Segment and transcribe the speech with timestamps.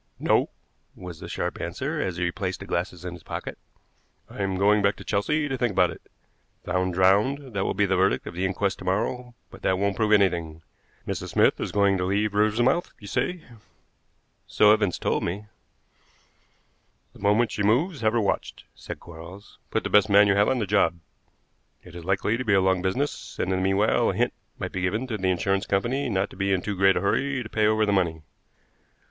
[0.17, 0.49] "No,"
[0.95, 3.59] was the sharp answer as he replaced the glasses in his pocket.
[4.27, 6.01] "I'm going back to Chelsea to think about it.
[6.65, 9.95] Found drowned; that will be the verdict of the inquest to morrow, but that won't
[9.95, 10.63] prove anything.
[11.07, 11.33] Mrs.
[11.33, 13.43] Smith is going to leave Riversmouth, you say?"
[14.47, 15.45] "So Evans told me."
[17.13, 19.59] "The moment she moves have her watched," said Quarles.
[19.69, 20.95] "Put the best man you have on to the job.
[21.83, 24.71] It is likely to be a long business, and in the meanwhile a hint might
[24.71, 27.49] be given to the insurance company not to be in too great a hurry to
[27.49, 28.23] pay over the money."